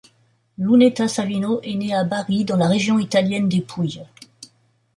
Lunetta 0.57 1.07
Savino 1.07 1.61
est 1.61 1.75
née 1.75 1.93
à 1.93 2.03
Bari, 2.03 2.43
dans 2.43 2.57
la 2.57 2.67
région 2.67 2.97
italienne 2.97 3.47
des 3.47 3.61
Pouilles. 3.61 4.01